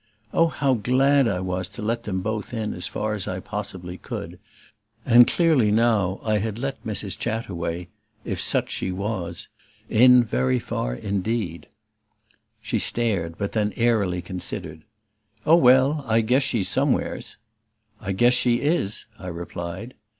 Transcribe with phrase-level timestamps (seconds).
[0.33, 3.99] Oh, how glad I was to let them both in as far as I possibly
[3.99, 4.39] could!
[5.05, 7.15] And clearly now I had let Mrs.
[7.15, 7.87] Chataway,
[8.25, 9.47] if such she was,
[9.91, 11.67] in very far indeed.
[12.63, 14.81] She stared, but then airily considered.
[15.45, 17.37] "Oh, well I guess she's somewheres."
[17.99, 19.93] "I guess she is!" I replied.